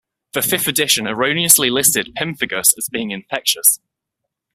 [0.33, 3.79] The fifth edition erroneously listed pemphigus as being infectious.